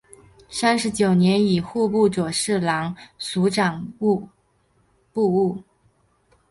[0.49, 4.25] 三十九年以户部左侍郎署掌部
[5.13, 5.61] 务。